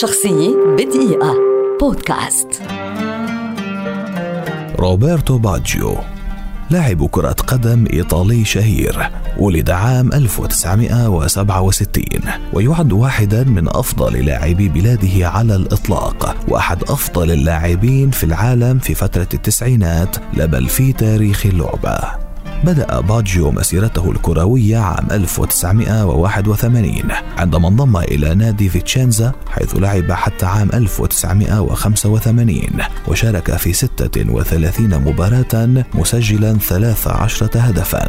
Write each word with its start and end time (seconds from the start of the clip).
شخصية 0.00 0.56
بدقيقة. 0.78 1.34
بودكاست. 1.80 2.62
روبرتو 4.78 5.38
باجيو 5.38 5.96
لاعب 6.70 7.06
كرة 7.06 7.32
قدم 7.32 7.86
إيطالي 7.92 8.44
شهير 8.44 9.10
ولد 9.38 9.70
عام 9.70 10.12
1967 10.12 12.04
ويعد 12.52 12.92
واحدا 12.92 13.44
من 13.44 13.68
أفضل 13.68 14.24
لاعبي 14.24 14.68
بلاده 14.68 15.28
على 15.28 15.56
الإطلاق 15.56 16.36
وأحد 16.48 16.82
أفضل 16.82 17.30
اللاعبين 17.30 18.10
في 18.10 18.24
العالم 18.24 18.78
في 18.78 18.94
فترة 18.94 19.28
التسعينات 19.34 20.16
لا 20.34 20.46
بل 20.46 20.68
في 20.68 20.92
تاريخ 20.92 21.46
اللعبة. 21.46 22.31
بدأ 22.64 23.00
باجيو 23.00 23.50
مسيرته 23.50 24.10
الكروية 24.10 24.78
عام 24.78 25.06
1981 25.10 27.02
عندما 27.38 27.68
انضم 27.68 27.96
إلى 27.96 28.34
نادي 28.34 28.68
فيتشينزا 28.68 29.32
حيث 29.50 29.76
لعب 29.76 30.12
حتى 30.12 30.46
عام 30.46 30.70
1985 30.74 32.62
وشارك 33.08 33.56
في 33.56 33.72
36 33.72 34.98
مباراة 34.98 35.84
مسجلا 35.94 36.58
13 36.58 37.50
هدفا. 37.54 38.08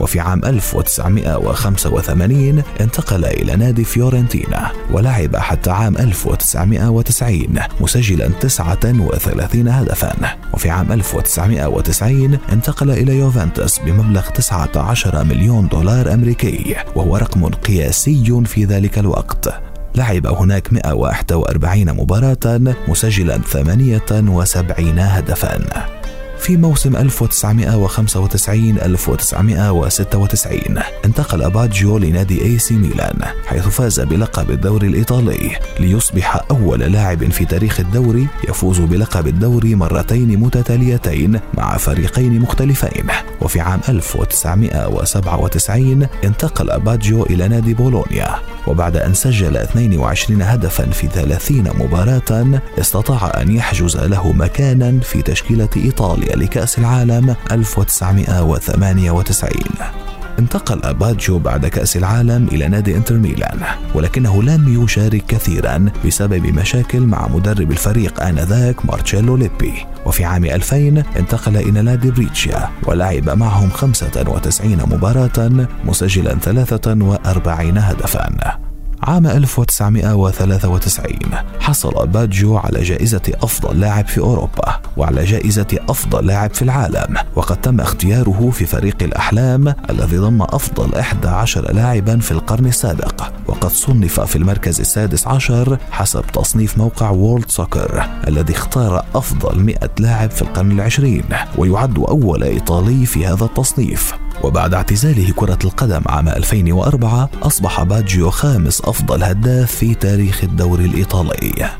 وفي 0.00 0.20
عام 0.20 0.44
1985 0.44 2.62
انتقل 2.80 3.24
إلى 3.24 3.56
نادي 3.56 3.84
فيورنتينا 3.84 4.70
ولعب 4.92 5.36
حتى 5.36 5.70
عام 5.70 5.96
1990 5.96 7.58
مسجلا 7.80 8.28
39 8.28 9.68
هدفا. 9.68 10.12
وفي 10.54 10.70
عام 10.70 10.92
1990 10.92 12.38
انتقل 12.52 12.90
إلى 12.90 13.18
يوفنتوس 13.18 13.78
بمبلغ 13.78 14.28
19 14.28 15.24
مليون 15.24 15.68
دولار 15.68 16.14
أمريكي 16.14 16.76
وهو 16.96 17.16
رقم 17.16 17.46
قياسي 17.46 18.42
في 18.44 18.64
ذلك 18.64 18.98
الوقت. 18.98 19.60
لعب 19.94 20.26
هناك 20.26 20.72
141 20.72 21.92
مباراة 21.92 22.60
مسجلا 22.88 23.38
78 23.38 24.98
هدفا. 24.98 25.99
في 26.40 26.56
موسم 26.56 26.96
1995 26.96 28.78
1996 28.78 30.60
انتقل 31.04 31.50
باجيو 31.50 31.98
لنادي 31.98 32.42
اي 32.42 32.58
سي 32.58 32.74
ميلان 32.74 33.18
حيث 33.46 33.68
فاز 33.68 34.00
بلقب 34.00 34.50
الدوري 34.50 34.86
الإيطالي 34.86 35.56
ليصبح 35.80 36.40
أول 36.50 36.80
لاعب 36.80 37.30
في 37.30 37.44
تاريخ 37.44 37.80
الدوري 37.80 38.26
يفوز 38.48 38.80
بلقب 38.80 39.26
الدوري 39.26 39.74
مرتين 39.74 40.40
متتاليتين 40.40 41.40
مع 41.54 41.76
فريقين 41.76 42.40
مختلفين. 42.40 43.06
وفي 43.40 43.60
عام 43.60 43.80
1997 43.88 46.06
انتقل 46.24 46.80
باجيو 46.80 47.22
إلى 47.22 47.48
نادي 47.48 47.74
بولونيا. 47.74 48.36
وبعد 48.70 48.96
أن 48.96 49.14
سجل 49.14 49.56
22 49.56 50.42
هدفا 50.42 50.90
في 50.90 51.06
30 51.06 51.64
مباراة 51.78 52.60
استطاع 52.78 53.42
أن 53.42 53.56
يحجز 53.56 53.96
له 53.96 54.32
مكانا 54.32 55.00
في 55.00 55.22
تشكيلة 55.22 55.68
إيطاليا 55.76 56.36
لكأس 56.36 56.78
العالم 56.78 57.36
1998 57.52 59.99
انتقل 60.40 60.94
باجيو 60.94 61.38
بعد 61.38 61.66
كأس 61.66 61.96
العالم 61.96 62.48
إلى 62.52 62.68
نادي 62.68 62.96
إنتر 62.96 63.14
ميلان 63.14 63.60
ولكنه 63.94 64.42
لم 64.42 64.84
يشارك 64.84 65.24
كثيرا 65.28 65.86
بسبب 66.06 66.46
مشاكل 66.46 67.00
مع 67.00 67.28
مدرب 67.28 67.70
الفريق 67.70 68.22
آنذاك 68.22 68.86
مارتشيلو 68.86 69.36
ليبي. 69.36 69.74
وفي 70.06 70.24
عام 70.24 70.44
2000 70.44 71.04
انتقل 71.16 71.56
إلى 71.56 71.82
نادي 71.82 72.10
بريتشيا 72.10 72.68
ولعب 72.86 73.30
معهم 73.30 73.70
95 73.70 74.76
مباراة 74.76 75.68
مسجلا 75.84 76.34
43 76.34 77.78
هدفا. 77.78 78.69
عام 79.02 79.26
1993 79.26 81.18
حصل 81.60 82.06
باجيو 82.06 82.56
على 82.56 82.82
جائزة 82.82 83.32
أفضل 83.42 83.80
لاعب 83.80 84.06
في 84.06 84.20
أوروبا 84.20 84.80
وعلى 84.96 85.24
جائزة 85.24 85.78
أفضل 85.88 86.26
لاعب 86.26 86.54
في 86.54 86.62
العالم. 86.62 87.16
وقد 87.36 87.60
تم 87.60 87.80
اختياره 87.80 88.50
في 88.52 88.66
فريق 88.66 88.96
الأحلام 89.02 89.74
الذي 89.90 90.16
ضم 90.16 90.42
أفضل 90.42 90.94
11 90.94 91.72
لاعبا 91.72 92.18
في 92.18 92.32
القرن 92.32 92.66
السابق. 92.66 93.22
وقد 93.46 93.70
صنف 93.70 94.20
في 94.20 94.36
المركز 94.36 94.80
السادس 94.80 95.26
عشر 95.26 95.78
حسب 95.90 96.24
تصنيف 96.32 96.78
موقع 96.78 97.10
وورلد 97.10 97.50
سوكر 97.50 98.08
الذي 98.28 98.52
اختار 98.52 99.04
أفضل 99.14 99.60
100 99.60 99.76
لاعب 99.98 100.30
في 100.30 100.42
القرن 100.42 100.72
العشرين. 100.72 101.24
ويعد 101.58 101.98
أول 101.98 102.44
إيطالي 102.44 103.06
في 103.06 103.26
هذا 103.26 103.44
التصنيف. 103.44 104.14
وبعد 104.42 104.74
اعتزاله 104.74 105.32
كرة 105.36 105.58
القدم 105.64 106.02
عام 106.06 106.28
2004 106.28 107.30
أصبح 107.42 107.82
باجيو 107.82 108.30
خامس 108.30 108.80
أفضل 108.80 109.22
هداف 109.22 109.72
في 109.72 109.94
تاريخ 109.94 110.44
الدوري 110.44 110.84
الإيطالي. 110.84 111.70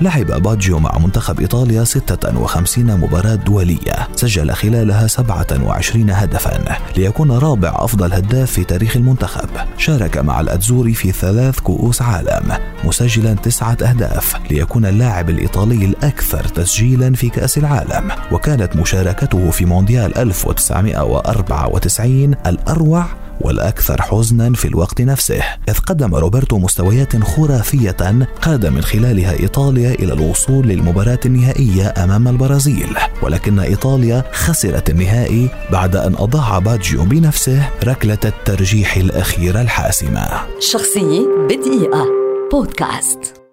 لعب 0.00 0.42
باجيو 0.42 0.78
مع 0.78 0.98
منتخب 0.98 1.40
إيطاليا 1.40 1.84
56 1.84 3.00
مباراة 3.00 3.34
دولية. 3.34 4.08
سجل 4.16 4.52
خلالها 4.52 5.06
27 5.06 6.10
هدفا 6.10 6.78
ليكون 6.96 7.32
رابع 7.32 7.72
أفضل 7.74 8.12
هداف 8.12 8.50
في 8.50 8.64
تاريخ 8.64 8.96
المنتخب. 8.96 9.48
شارك 9.78 10.18
مع 10.18 10.40
الأتزوري 10.40 10.94
في 10.94 11.12
ثلاث 11.12 11.60
كؤوس 11.60 12.02
عالم 12.02 12.52
مسجلا 12.84 13.34
تسعة 13.34 13.76
أهداف 13.82 14.36
ليكون 14.50 14.86
اللاعب 14.86 15.30
الإيطالي 15.30 15.84
الأكثر 15.84 16.44
تسجيلا 16.44 17.14
في 17.14 17.28
كأس 17.28 17.58
العالم. 17.58 18.10
وكانت 18.32 18.76
مشاركته 18.76 19.50
في 19.50 19.64
مونديال 19.64 20.18
1994 20.18 22.34
الأروع 22.46 23.04
والأكثر 23.40 24.02
حزنا 24.02 24.52
في 24.52 24.68
الوقت 24.68 25.00
نفسه. 25.00 25.42
إذ 25.68 25.78
قدم 25.78 26.14
روبرتو 26.14 26.58
مستويات 26.58 27.24
خرافية 27.24 28.26
قاد 28.42 28.66
من 28.66 28.82
خلالها 28.82 29.40
إيطاليا 29.40 29.90
إلى 29.94 30.12
الوصول 30.12 30.66
للمباراة 30.66 31.20
النهائية 31.26 31.94
أمام 32.04 32.28
البرازيل. 32.28 32.96
ولكن 33.22 33.58
إيطاليا 33.58 34.24
خسرت 34.32 34.90
النهائي 34.90 35.48
بعد 35.72 35.96
أن 35.96 36.14
أضاع 36.14 36.58
باجيو 36.58 37.04
بنفسه 37.04 37.70
ركلة 37.84 38.18
الترجيح 38.24 38.96
الأخيرة 38.96 39.60
الحاسمة. 39.60 40.28
شخصية 40.60 41.20
بدقيقة. 41.48 42.06
بودكاست. 42.52 43.43